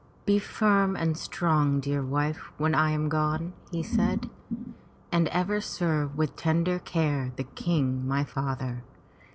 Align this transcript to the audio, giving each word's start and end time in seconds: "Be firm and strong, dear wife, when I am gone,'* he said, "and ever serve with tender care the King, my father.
"Be 0.25 0.39
firm 0.39 0.95
and 0.95 1.15
strong, 1.15 1.79
dear 1.79 2.01
wife, 2.01 2.51
when 2.57 2.73
I 2.73 2.89
am 2.89 3.07
gone,'* 3.07 3.53
he 3.71 3.83
said, 3.83 4.31
"and 5.11 5.27
ever 5.27 5.61
serve 5.61 6.17
with 6.17 6.35
tender 6.35 6.79
care 6.79 7.33
the 7.35 7.43
King, 7.43 8.07
my 8.07 8.23
father. 8.23 8.81